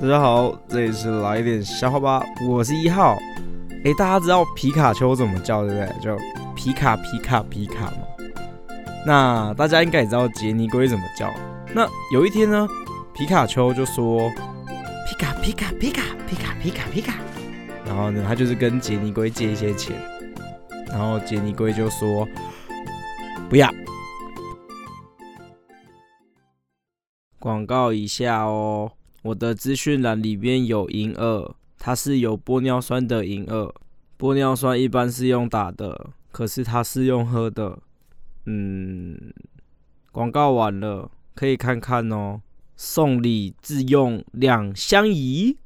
[0.00, 3.18] 大家好，这里是来点笑话吧，我是一号。
[3.84, 6.00] 哎，大家知道皮卡丘怎么叫对不对？
[6.00, 6.16] 就
[6.56, 7.98] 皮卡皮卡皮卡嘛。
[9.04, 11.30] 那大家应该也知道杰尼龟怎么叫。
[11.74, 12.66] 那有一天呢，
[13.12, 14.30] 皮卡丘就说
[15.06, 17.14] 皮卡皮卡皮卡皮卡皮卡皮卡。
[17.84, 19.94] 然后呢，他就是跟杰尼龟借一些钱。
[20.88, 22.26] 然后杰尼龟就说
[23.50, 23.68] 不要。
[27.38, 28.92] 广告一下哦。
[29.22, 33.72] 我的资讯栏里面有银耳，它是有玻尿酸的银耳。
[34.18, 37.78] 玻尿酸一般是用打的，可是它是用喝的。
[38.46, 39.32] 嗯，
[40.10, 42.40] 广告完了，可以看看哦。
[42.76, 45.58] 送礼自用两相宜。